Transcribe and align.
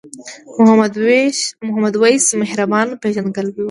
محمد 1.75 1.95
وېس 2.03 2.25
مهربان 2.41 2.87
پیژندګلوي 3.01 3.53
وه. 3.57 3.59